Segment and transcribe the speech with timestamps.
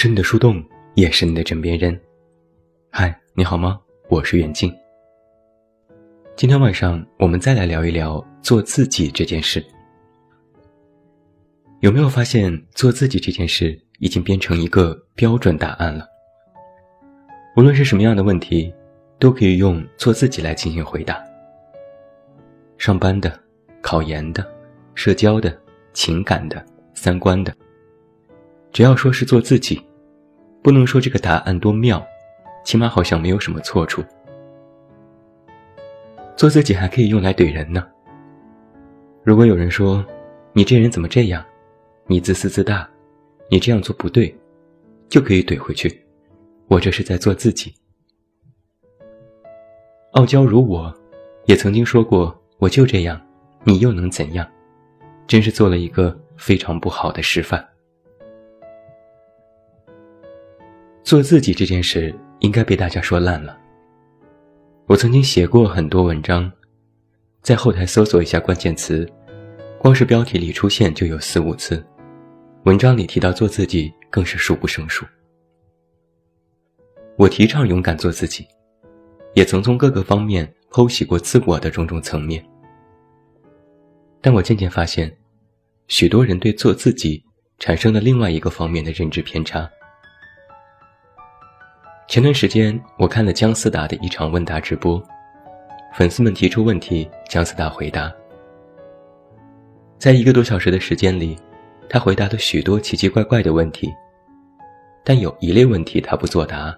[0.00, 2.00] 是你的树洞，也是你的枕边人。
[2.88, 3.80] 嗨，你好吗？
[4.08, 4.72] 我是远近。
[6.36, 9.60] 今天晚上我们再来聊一聊做自己这件事。
[11.80, 16.06] 有没有发现，做自己这件事已经变成一个标准答案了？
[17.56, 18.72] 无论是什么样的问题，
[19.18, 21.20] 都可以用做自己来进行回答。
[22.76, 23.36] 上班的、
[23.82, 24.46] 考研的、
[24.94, 25.60] 社交的、
[25.92, 27.52] 情感的、三观的。
[28.70, 29.82] 只要说是做自己，
[30.62, 32.04] 不能说这个答案多妙，
[32.64, 34.04] 起码好像没有什么错处。
[36.36, 37.86] 做自己还可以用来怼人呢。
[39.24, 40.04] 如果有人说
[40.52, 41.44] 你这人怎么这样，
[42.06, 42.88] 你自私自大，
[43.50, 44.34] 你这样做不对，
[45.08, 46.04] 就可以怼回去。
[46.68, 47.74] 我这是在做自己。
[50.12, 50.94] 傲娇如我，
[51.46, 53.20] 也曾经说过我就这样，
[53.64, 54.46] 你又能怎样？
[55.26, 57.66] 真是做了一个非常不好的示范。
[61.08, 63.58] 做自己这件事应该被大家说烂了。
[64.86, 66.52] 我曾经写过很多文章，
[67.40, 69.10] 在后台搜索一下关键词，
[69.78, 71.82] 光是标题里出现就有四五次，
[72.64, 75.06] 文章里提到做自己更是数不胜数。
[77.16, 78.46] 我提倡勇敢做自己，
[79.32, 82.44] 也曾从各个方面剖析过自我的种种层面，
[84.20, 85.10] 但我渐渐发现，
[85.86, 87.24] 许多人对做自己
[87.58, 89.66] 产生了另外一个方面的认知偏差。
[92.08, 95.00] 前段时间，我看了姜思达的一场问答直播，
[95.92, 98.10] 粉丝们提出问题，姜思达回答。
[99.98, 101.38] 在一个多小时的时间里，
[101.86, 103.92] 他回答了许多奇奇怪怪的问题，
[105.04, 106.74] 但有一类问题他不作答，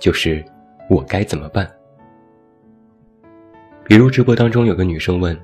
[0.00, 0.42] 就是
[0.88, 1.70] 我该怎么办？
[3.84, 5.38] 比如直播当中有个女生问：“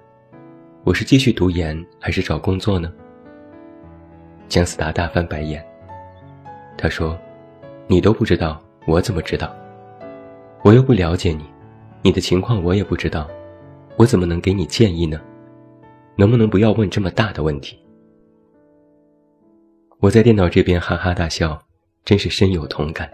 [0.85, 2.91] 我是继续读研还是找工作呢？”
[4.49, 5.63] 姜思达大翻白眼，
[6.79, 7.19] 他说
[7.87, 9.55] ：“你都不知道。”我怎么知道？
[10.65, 11.45] 我又不了解你，
[12.01, 13.29] 你的情况我也不知道，
[13.99, 15.21] 我怎么能给你建议呢？
[16.17, 17.79] 能不能不要问这么大的问题？
[20.01, 21.61] 我在电脑这边哈哈大笑，
[22.03, 23.07] 真是深有同感。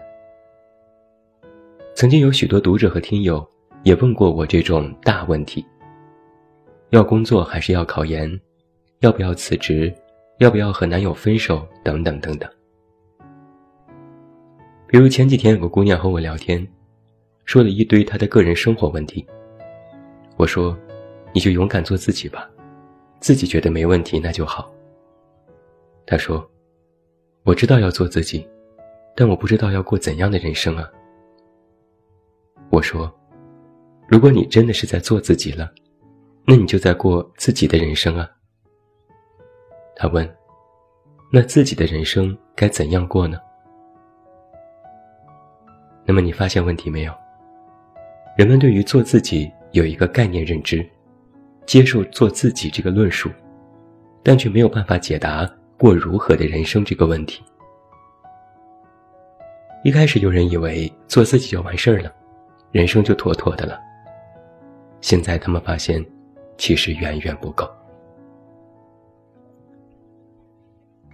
[1.93, 3.45] 曾经有许多读者和听友
[3.83, 5.65] 也问过我这种大问题：
[6.91, 8.39] 要工作还是要考研？
[9.01, 9.93] 要不要辞职？
[10.37, 11.67] 要不要和男友分手？
[11.83, 12.49] 等等等等。
[14.95, 16.65] 比如前几天有个姑娘和我聊天，
[17.43, 19.27] 说了一堆她的个人生活问题。
[20.37, 20.73] 我说
[21.35, 22.49] ：“你就勇敢做自己吧，
[23.19, 24.71] 自己觉得没问题那就好。”
[26.07, 26.49] 她说
[27.43, 28.47] ：“我知道要做自己，
[29.17, 30.89] 但我不知道要过怎样的人生啊。”
[32.71, 33.13] 我说
[34.07, 35.69] ：“如果你真的是在做自己了，
[36.45, 38.31] 那你就在过自己的人生啊。”
[39.93, 40.25] 她问
[41.33, 43.37] ：“那自己的人生该怎样过呢？”
[46.05, 47.13] 那么你发现问题没有？
[48.37, 50.87] 人们对于做自己有一个概念认知，
[51.65, 53.29] 接受做自己这个论述，
[54.21, 57.43] 但却没有办法解答过如何的人生这个问题。
[59.83, 62.13] 一开始有人以为做自己就完事儿了，
[62.71, 63.79] 人生就妥妥的了。
[65.01, 66.05] 现在他们发现，
[66.57, 67.69] 其实远远不够。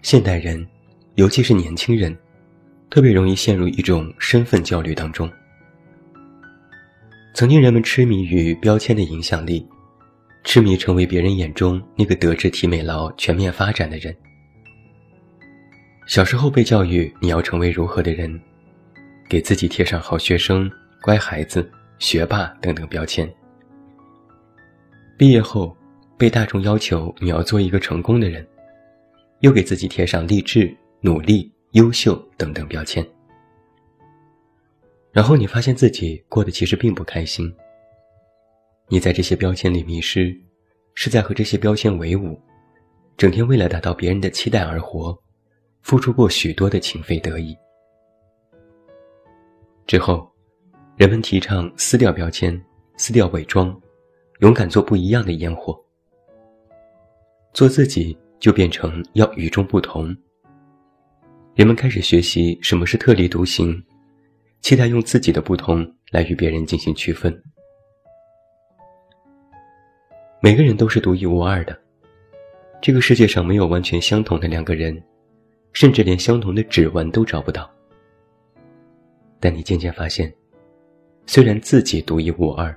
[0.01, 0.65] 现代人，
[1.15, 2.17] 尤其是年轻人。
[2.91, 5.31] 特别容易陷入一种身份焦虑当中。
[7.33, 9.65] 曾经人们痴迷于标签的影响力，
[10.43, 14.13] 痴迷成为别人眼中那个德智体美劳全面发展的人。
[16.05, 18.37] 小时候被教育你要成为如何的人，
[19.29, 20.69] 给自己贴上好学生、
[21.01, 23.31] 乖孩子、学霸等等标签。
[25.17, 25.73] 毕业后
[26.17, 28.45] 被大众要求你要做一个成功的人，
[29.39, 31.49] 又给自己贴上励志、努力。
[31.71, 33.05] 优秀等等标签，
[35.13, 37.53] 然后你发现自己过得其实并不开心。
[38.89, 40.37] 你在这些标签里迷失，
[40.95, 42.37] 是在和这些标签为伍，
[43.15, 45.17] 整天为了达到别人的期待而活，
[45.81, 47.55] 付出过许多的情非得已。
[49.87, 50.29] 之后，
[50.97, 52.61] 人们提倡撕掉标签，
[52.97, 53.73] 撕掉伪装，
[54.39, 55.81] 勇敢做不一样的烟火，
[57.53, 60.13] 做自己就变成要与众不同。
[61.61, 63.79] 人们开始学习什么是特立独行，
[64.61, 67.31] 期待用自己的不同来与别人进行区分。
[70.41, 71.79] 每个人都是独一无二的，
[72.81, 74.99] 这个世界上没有完全相同的两个人，
[75.71, 77.69] 甚至连相同的指纹都找不到。
[79.39, 80.33] 但你渐渐发现，
[81.27, 82.75] 虽然自己独一无二，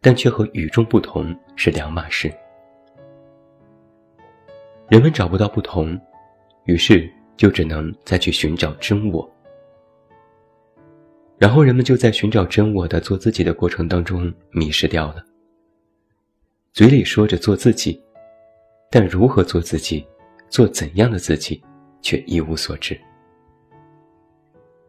[0.00, 2.32] 但却和与众不同是两码事。
[4.88, 5.94] 人们找不到不同，
[6.64, 7.06] 于是。
[7.38, 9.26] 就只能再去寻找真我。
[11.38, 15.24] 然后人们就在寻找真我的做自己的过程当中迷失掉了。
[16.72, 18.02] 嘴里说着做自己，
[18.90, 20.04] 但如何做自己，
[20.50, 21.62] 做怎样的自己，
[22.02, 23.00] 却一无所知。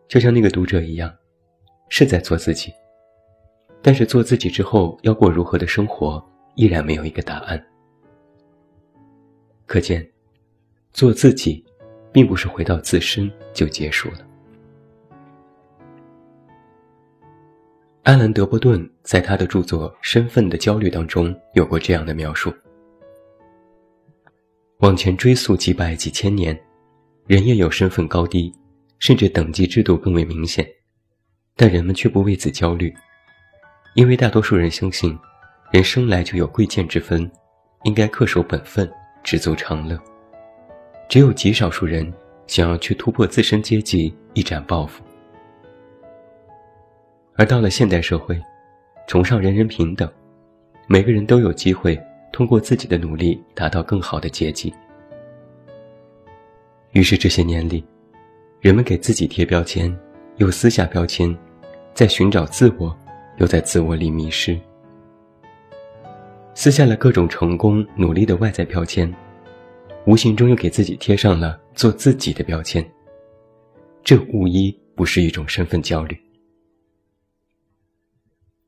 [0.08, 1.16] 就像那个读者一样，
[1.88, 2.74] 是在做自己，
[3.82, 6.24] 但是做自己之后要过如何的生活，
[6.56, 7.64] 依然没有一个答案。
[9.68, 10.08] 可见，
[10.94, 11.64] 做自己，
[12.12, 14.20] 并不是回到自身就结束了。
[18.04, 22.52] 安兰·德波顿在他的著作《身份的焦虑》当中有过这样的描述：
[24.78, 26.60] 往前追溯几百几千年，
[27.28, 28.52] 人也有身份高低，
[28.98, 30.68] 甚至等级制度更为明显，
[31.56, 32.92] 但人们却不为此焦虑，
[33.94, 35.16] 因为大多数人相信，
[35.72, 37.30] 人生来就有贵贱之分，
[37.84, 38.92] 应该恪守本分，
[39.24, 40.00] 知足常乐。
[41.10, 42.14] 只有极少数人
[42.46, 45.04] 想要去突破自身阶级，一展抱负。
[47.36, 48.40] 而到了现代社会，
[49.08, 50.08] 崇尚人人平等，
[50.86, 52.00] 每个人都有机会
[52.32, 54.72] 通过自己的努力达到更好的阶级。
[56.92, 57.84] 于是这些年里，
[58.62, 59.92] 人们给自己贴标签，
[60.38, 61.36] 又撕下标签，
[61.96, 62.96] 在寻找自我，
[63.38, 64.56] 又在自我里迷失，
[66.54, 69.12] 撕下了各种成功努力的外在标签，
[70.10, 72.84] 无形中又给自己贴上了做自己的标签。
[74.04, 76.20] 这无疑不是一种身份焦虑。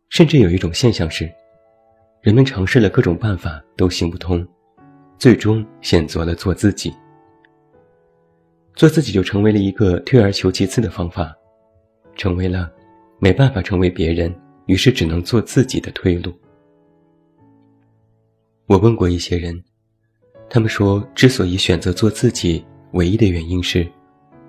[0.10, 1.28] 甚至有一种现象是，
[2.22, 4.48] 人们尝试了各种办法都行不通，
[5.18, 6.94] 最终选择了做自己。
[8.76, 11.36] 做自己就成为了一个退而求其次的方法，
[12.16, 12.72] 成为了
[13.18, 14.32] 没办法成为别人，
[14.68, 16.32] 于是只能做自己的退路。
[18.68, 19.60] 我问过一些人，
[20.54, 22.62] 他们说，之所以选择做自己，
[22.92, 23.90] 唯一的原因是，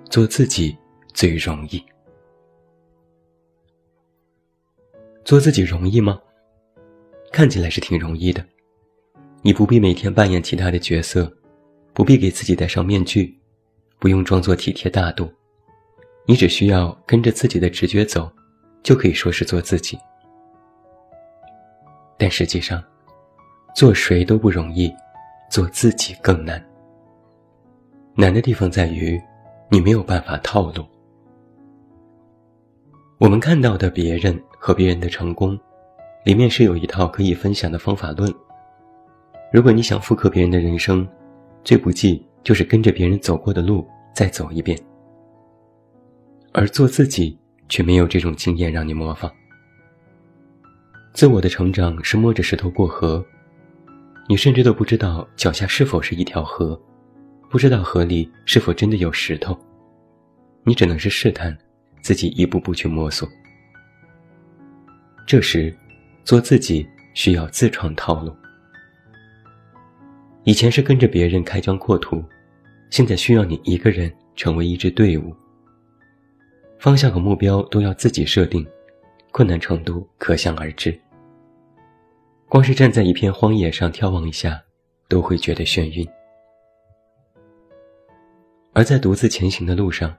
[0.09, 0.77] 做自己
[1.13, 1.81] 最容易。
[5.23, 6.19] 做自己容易吗？
[7.31, 8.45] 看起来是挺容易的，
[9.41, 11.31] 你不必每天扮演其他的角色，
[11.93, 13.39] 不必给自己戴上面具，
[13.97, 15.31] 不用装作体贴大度，
[16.25, 18.29] 你只需要跟着自己的直觉走，
[18.83, 19.97] 就可以说是做自己。
[22.17, 22.83] 但实际上，
[23.73, 24.93] 做谁都不容易，
[25.53, 26.59] 做自己更难。
[28.15, 29.21] 难的地方在于，
[29.69, 30.83] 你没有办法套路。
[33.19, 34.35] 我们看到的别人。
[34.65, 35.59] 和别人的成功，
[36.23, 38.33] 里面是有一套可以分享的方法论。
[39.51, 41.05] 如果你想复刻别人的人生，
[41.65, 43.85] 最不济就是跟着别人走过的路
[44.15, 44.79] 再走一遍。
[46.53, 49.29] 而做自己却没有这种经验让你模仿。
[51.11, 53.21] 自我的成长是摸着石头过河，
[54.27, 56.79] 你甚至都不知道脚下是否是一条河，
[57.49, 59.57] 不知道河里是否真的有石头，
[60.63, 61.55] 你只能是试探，
[62.01, 63.27] 自己一步步去摸索。
[65.27, 65.75] 这时，
[66.23, 68.33] 做自己需要自创套路。
[70.45, 72.23] 以前是跟着别人开疆扩土，
[72.89, 75.35] 现在需要你一个人成为一支队伍。
[76.79, 78.65] 方向和目标都要自己设定，
[79.31, 80.97] 困难程度可想而知。
[82.53, 84.63] 光是站在一片荒野上眺望一下，
[85.07, 86.07] 都会觉得眩晕。
[88.73, 90.15] 而在独自前行的路上，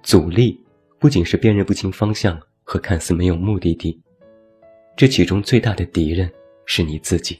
[0.00, 0.64] 阻力
[1.00, 4.00] 不仅是辨认不清方向和看似没有目的地。
[4.96, 6.32] 这其中最大的敌人
[6.66, 7.36] 是你自己。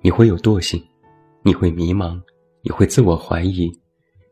[0.00, 0.80] 你会有惰性，
[1.42, 2.22] 你会迷茫，
[2.62, 3.68] 你会自我怀疑，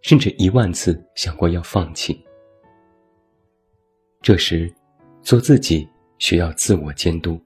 [0.02, 2.24] 甚至一万次想过要放弃。
[4.20, 4.72] 这时，
[5.20, 7.36] 做自己需要自我监督。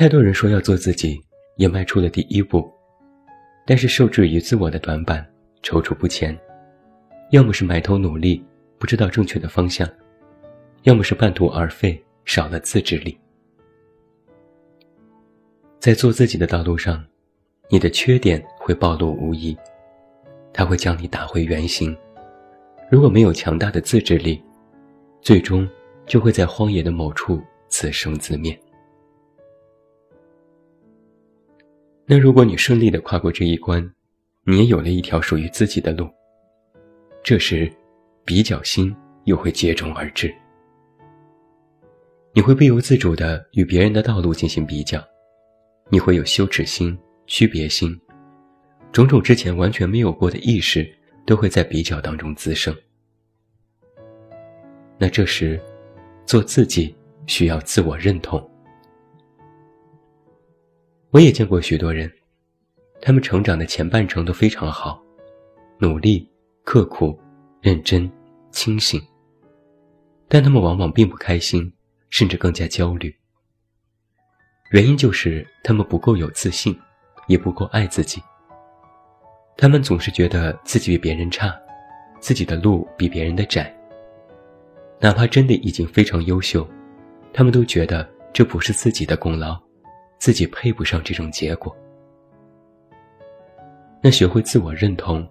[0.00, 1.22] 太多人说要做自己，
[1.56, 2.72] 也迈出了第一步，
[3.66, 5.22] 但是受制于自我的短板，
[5.62, 6.34] 踌躇不前，
[7.32, 8.42] 要么是埋头努力，
[8.78, 9.86] 不知道正确的方向。
[10.84, 13.14] 要么是半途而废，少了自制力。
[15.78, 17.04] 在做自己的道路上，
[17.68, 19.54] 你的缺点会暴露无遗，
[20.50, 21.94] 它会将你打回原形。
[22.90, 24.42] 如果没有强大的自制力，
[25.20, 25.68] 最终
[26.06, 27.38] 就会在荒野的某处
[27.68, 28.58] 自生自灭。
[32.12, 33.88] 那如果你顺利的跨过这一关，
[34.42, 36.10] 你也有了一条属于自己的路。
[37.22, 37.72] 这时，
[38.24, 38.92] 比较心
[39.26, 40.34] 又会接踵而至。
[42.32, 45.00] 你会不由自主地与别人的道路进行比较，
[45.88, 46.98] 你会有羞耻心、
[47.28, 47.96] 区别心，
[48.90, 50.92] 种种之前完全没有过的意识
[51.24, 52.74] 都会在比较当中滋生。
[54.98, 55.60] 那这时，
[56.26, 56.92] 做自己
[57.28, 58.44] 需要自我认同。
[61.12, 62.08] 我也见过许多人，
[63.02, 65.02] 他们成长的前半程都非常好，
[65.78, 66.28] 努力、
[66.62, 67.18] 刻苦、
[67.60, 68.08] 认真、
[68.52, 69.02] 清醒。
[70.28, 71.72] 但他们往往并不开心，
[72.10, 73.12] 甚至更加焦虑。
[74.70, 76.78] 原因就是他们不够有自信，
[77.26, 78.22] 也不够爱自己。
[79.56, 81.52] 他们总是觉得自己比别人差，
[82.20, 83.76] 自己的路比别人的窄。
[85.00, 86.64] 哪怕真的已经非常优秀，
[87.32, 89.60] 他们都觉得这不是自己的功劳，
[90.20, 91.76] 自己配不上这种结果。
[94.00, 95.26] 那学会自我认同，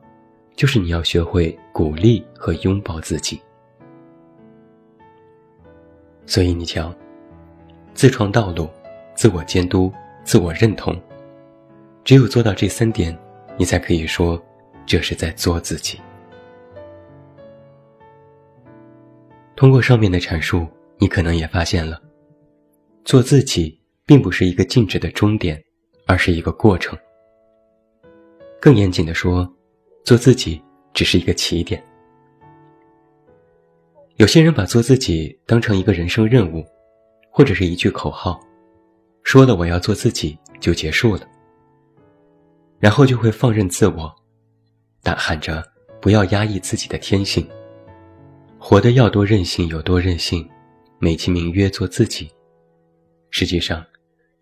[0.56, 3.40] 就是你要学会鼓励和拥抱自己。
[6.26, 6.94] 所以你瞧，
[7.94, 8.70] 自创道路、
[9.16, 9.92] 自我监督、
[10.24, 11.00] 自我认同，
[12.04, 13.18] 只有做到这三点，
[13.58, 14.44] 你才可以说
[14.86, 16.00] 这是在做自己。
[19.56, 20.68] 通过上面的阐述，
[20.98, 22.02] 你可能也发现了，
[23.04, 23.79] 做自己
[24.10, 25.64] 并不是一个静止的终点，
[26.08, 26.98] 而是一个过程。
[28.60, 29.48] 更严谨的说，
[30.04, 30.60] 做自己
[30.96, 31.80] 只是一个起点。
[34.16, 36.66] 有些人把做自己当成一个人生任务，
[37.30, 38.40] 或者是一句口号，
[39.22, 41.22] 说了我要做自己就结束了，
[42.80, 44.12] 然后就会放任自我，
[45.04, 45.64] 大喊着
[46.02, 47.48] 不要压抑自己的天性，
[48.58, 50.50] 活得要多任性有多任性，
[50.98, 52.28] 美其名曰做自己，
[53.30, 53.86] 实际上，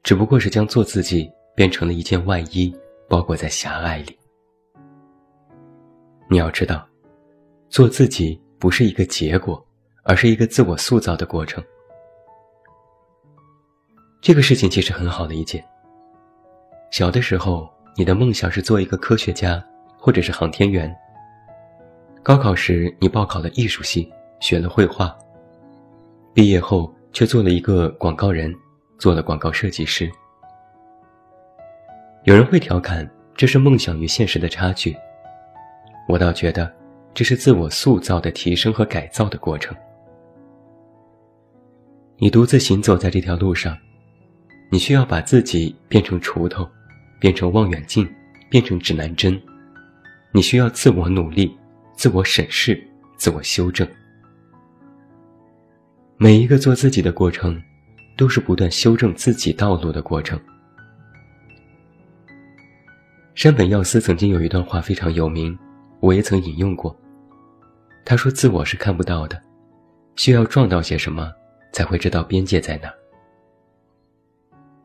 [0.08, 2.74] 只不过是将做自己变成了一件外衣。
[3.10, 4.18] 包裹在狭隘里。
[6.30, 6.86] 你要知道，
[7.70, 9.66] 做自己不是一个结果，
[10.04, 11.62] 而是一个自我塑造的过程。
[14.22, 15.64] 这个事情其实很好理解。
[16.92, 19.62] 小的时候，你的梦想是做一个科学家，
[19.98, 20.94] 或者是航天员。
[22.24, 24.10] 高考时，你报考了艺术系，
[24.42, 25.18] 学了绘画。
[26.34, 28.54] 毕业后，却做了一个广告人，
[28.98, 30.12] 做了广告设计师。
[32.24, 34.96] 有人会调侃这是梦想与现实的差距，
[36.08, 36.72] 我倒觉得
[37.14, 39.76] 这是自我塑造的提升和改造的过程。
[42.18, 43.78] 你独自行走在这条路上，
[44.72, 46.68] 你需要把自己变成锄头，
[47.20, 48.10] 变成望远镜，
[48.50, 49.40] 变成指南针，
[50.32, 51.56] 你需要自我努力、
[51.94, 52.84] 自我审视、
[53.18, 53.88] 自我修正。
[56.18, 57.62] 每一个做自己的过程，
[58.18, 60.40] 都是不断修正自己道路的过程。
[63.36, 65.58] 山本耀司曾经有一段话非常有名，
[66.00, 66.94] 我也曾引用过。
[68.04, 69.40] 他说：“自我是看不到的，
[70.16, 71.32] 需要撞到些什么，
[71.72, 72.92] 才会知道边界在哪。”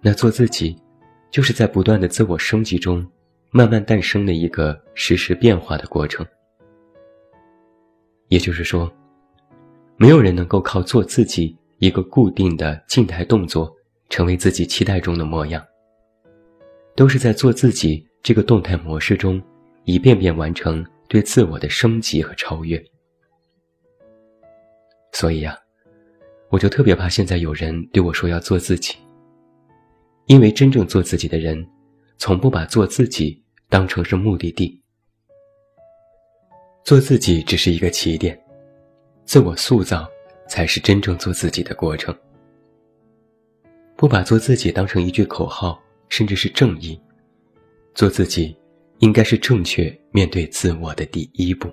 [0.03, 0.77] 那做自己，
[1.31, 3.07] 就是在不断的自我升级中，
[3.51, 6.27] 慢慢诞生的一个实时变化的过程。
[8.29, 8.93] 也就是说，
[9.97, 13.69] 没有人能够靠做自己一个固定的静态动作，
[14.09, 15.61] 成为自己期待中的模样。
[16.95, 18.07] 都是在做自己。
[18.23, 19.43] 这个动态模式中，
[19.83, 22.81] 一遍遍完成对自我的升级和超越。
[25.11, 25.59] 所以呀，
[26.51, 28.95] 我就特别怕现在有人对我说要做自己，
[30.27, 31.69] 因为真正做自己的人，
[32.17, 34.81] 从不把做自己当成是目的地。
[36.85, 38.41] 做自己只是一个起点，
[39.25, 40.09] 自我塑造
[40.53, 42.15] 才是真正做自己的过程。
[43.97, 47.01] 不把做自己当成一句口号，甚至是正义。
[47.95, 48.55] 做自己，
[48.99, 51.71] 应该是正确面对自我的第一步。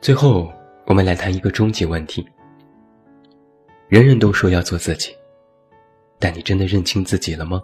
[0.00, 0.50] 最后，
[0.86, 2.26] 我们来谈一个终极问题：
[3.88, 5.14] 人人都说要做自己，
[6.18, 7.62] 但你真的认清自己了吗？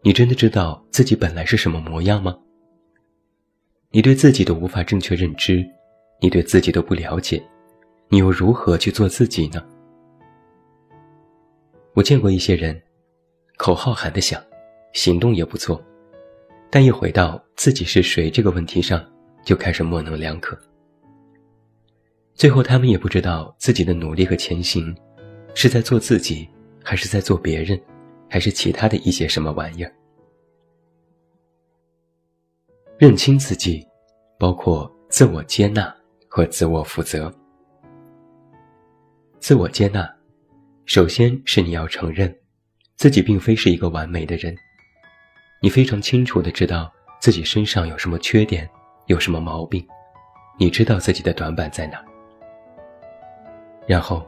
[0.00, 2.38] 你真的知道自己本来是什么模样吗？
[3.90, 5.68] 你对自己的无法正确认知，
[6.20, 7.42] 你对自己都不了解，
[8.08, 9.64] 你又如何去做自己呢？
[11.94, 12.80] 我见过一些人。
[13.58, 14.38] 口号喊得响，
[14.92, 15.82] 行动也不错，
[16.68, 19.02] 但一回到自己是谁这个问题上，
[19.42, 20.54] 就开始模棱两可。
[22.34, 24.94] 最后，他们也不知道自己的努力和前行，
[25.54, 26.46] 是在做自己，
[26.84, 27.80] 还是在做别人，
[28.28, 29.90] 还是其他的一些什么玩意儿。
[32.98, 33.82] 认清自己，
[34.38, 35.96] 包括自我接纳
[36.36, 37.32] 和自我负责。
[39.38, 40.06] 自我接纳，
[40.84, 42.30] 首先是你要承认。
[42.94, 44.54] 自己并非是一个完美的人，
[45.62, 48.68] 你非常清楚的知道自己身上有什么缺点，
[49.06, 49.82] 有什么毛病，
[50.58, 52.04] 你知道自己的短板在哪。
[53.86, 54.22] 然后，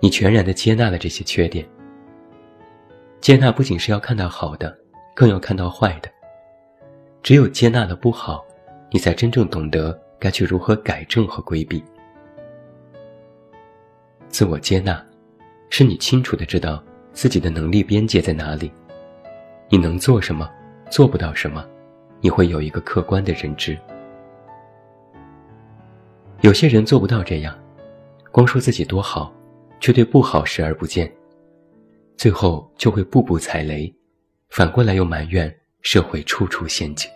[0.00, 1.64] 你全然的接纳了这些缺点。
[3.20, 4.76] 接纳不仅是要看到好的，
[5.14, 6.10] 更要看到坏的。
[7.22, 8.44] 只有接纳了不好，
[8.90, 11.84] 你才真正懂得该去如何改正和规避。
[14.30, 15.04] 自我接纳，
[15.68, 16.82] 是你清楚的知道。
[17.12, 18.72] 自己的能力边界在哪里？
[19.68, 20.50] 你能做什么，
[20.90, 21.62] 做不到什么，
[22.22, 23.78] 你会有一个客观的认知。
[26.40, 27.56] 有些人做不到这样，
[28.32, 29.30] 光说自己多好，
[29.78, 31.12] 却对不好视而不见，
[32.16, 33.94] 最后就会步步踩雷，
[34.48, 37.08] 反过来又埋怨社会处处陷阱。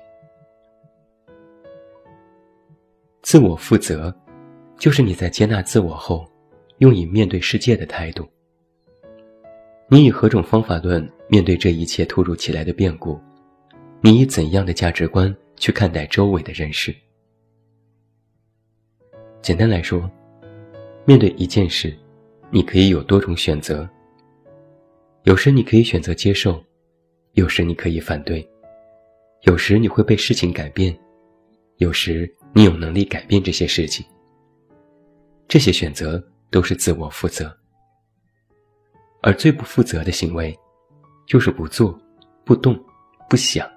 [3.28, 4.10] 自我负责，
[4.78, 6.26] 就是你在接纳自我后，
[6.78, 8.26] 用以面对世界的态度。
[9.86, 13.20] 你以何种方法论面对这一切突如其来的变故？
[14.00, 16.96] 你以怎样的价值观去看待周围的人事？
[19.42, 20.10] 简单来说，
[21.04, 21.94] 面对一件事，
[22.48, 23.86] 你可以有多种选择。
[25.24, 26.64] 有时你可以选择接受，
[27.32, 28.48] 有时你可以反对，
[29.42, 30.98] 有时你会被事情改变，
[31.76, 34.04] 有时你有能力改变这些事情。
[35.46, 37.54] 这些选择都是自我负责。
[39.22, 40.56] 而最不负责的行为，
[41.26, 41.98] 就是不做、
[42.44, 42.78] 不动、
[43.28, 43.68] 不想，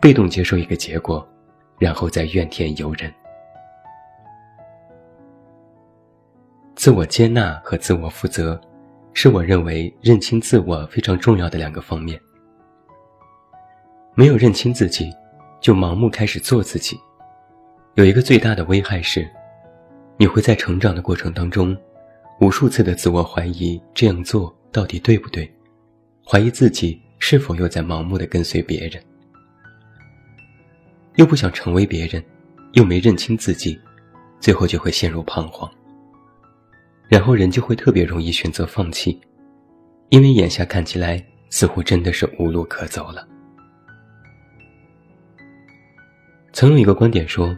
[0.00, 1.26] 被动接受一个结果，
[1.78, 3.12] 然后再怨天尤人。
[6.76, 8.60] 自我接纳和自我负责，
[9.14, 12.20] 是我认为认清自我非常重要的两个方面。
[14.14, 15.12] 没有认清自己，
[15.60, 16.98] 就盲目开始做自己，
[17.94, 19.28] 有一个最大的危害是，
[20.16, 21.76] 你会在成长的过程当中，
[22.40, 25.50] 无数次的自我怀疑这样做到底对不对，
[26.26, 29.02] 怀疑自己是否又在盲目的跟随别人，
[31.16, 32.24] 又不想成为别人，
[32.72, 33.78] 又没认清自己，
[34.40, 35.70] 最后就会陷入彷徨。
[37.10, 39.20] 然后人就会特别容易选择放弃，
[40.08, 43.28] 因为眼下看起来似乎真的是无路可走了。
[46.54, 47.54] 曾有一个观点说，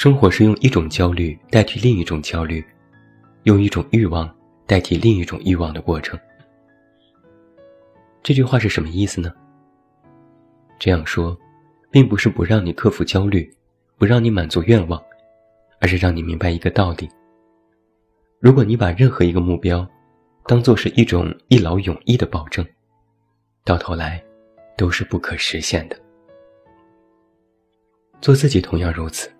[0.00, 2.64] 生活是用一种焦虑代替另一种焦虑，
[3.42, 4.34] 用一种欲望
[4.66, 6.18] 代替另一种欲望的过程。
[8.22, 9.30] 这句话是什么意思呢？
[10.78, 11.38] 这样说，
[11.90, 13.54] 并不是不让你克服焦虑，
[13.98, 14.98] 不让你满足愿望，
[15.82, 17.06] 而是让你明白一个道理。
[18.38, 19.86] 如果你把任何一个目标
[20.46, 22.66] 当做是一种一劳永逸的保证，
[23.64, 24.24] 到头来
[24.78, 26.00] 都是不可实现的。
[28.22, 29.30] 做自己同样如此。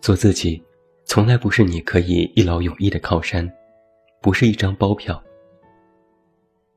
[0.00, 0.62] 做自己
[1.04, 3.50] 从来不是你可以一劳永逸的靠山，
[4.20, 5.22] 不是一张包票。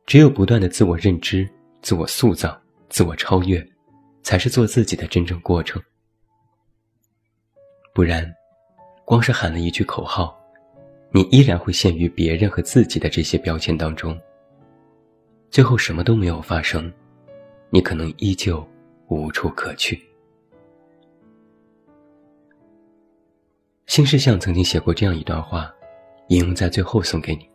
[0.06, 1.48] 只有不断的自我认知、
[1.82, 3.64] 自我塑造、自我超越，
[4.24, 5.82] 才是做自己的真正过程。
[7.94, 8.28] 不然，
[9.06, 10.36] 光是喊了一句口号。
[11.12, 14.20] 你依然会陷于别人和自己的这些标签当中，
[15.50, 16.92] 最后什么都没有发生，
[17.72, 18.64] 你可能依旧
[19.08, 20.00] 无处可去。
[23.90, 25.74] 新世相曾经写过这样一段话，
[26.28, 27.50] 引用在最后送给你。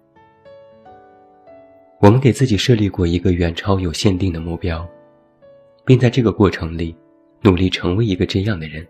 [2.01, 4.85] 我们给自己设立过一个远超有限定的目标，
[5.87, 6.92] 并在这个过程里
[7.40, 8.85] 努力成为一个这样的人。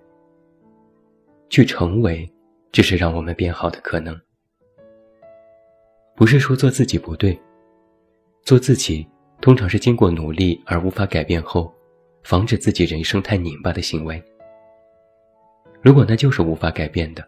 [1.50, 2.26] 去成为，
[2.72, 4.18] 只是让我们变好的可能。
[6.16, 7.38] 不是说做自己不对，
[8.42, 9.06] 做自己
[9.42, 11.70] 通常是经过努力而无法改变后，
[12.22, 14.20] 防止自己人生太拧巴的行为。
[15.82, 17.22] 如果那就是无法改变的，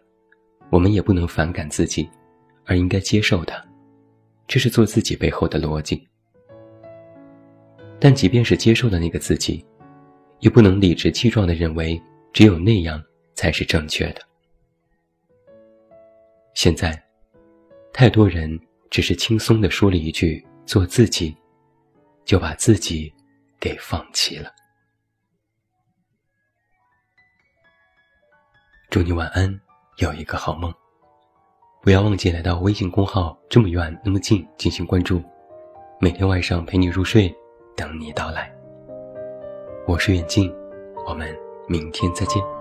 [0.69, 2.09] 我们也不能反感自己，
[2.65, 3.63] 而应该接受它，
[4.47, 6.07] 这是做自己背后的逻辑。
[7.99, 9.65] 但即便是接受的那个自己，
[10.39, 12.01] 也不能理直气壮地认为
[12.33, 13.03] 只有那样
[13.33, 14.21] 才是正确的。
[16.53, 17.01] 现在，
[17.91, 18.59] 太多人。
[18.89, 21.35] 只是轻松地说了一句“做自己”，
[22.23, 23.13] 就把自己
[23.59, 24.49] 给放弃了。
[28.89, 29.59] 祝你晚安，
[29.97, 30.71] 有一个好梦。
[31.81, 35.23] 不要忘记来到微信公号“这么远那么近”进行关注，
[35.99, 37.33] 每天晚上陪你入睡，
[37.75, 38.51] 等你到来。
[39.87, 40.53] 我是远近，
[41.07, 41.35] 我们
[41.67, 42.56] 明天再见。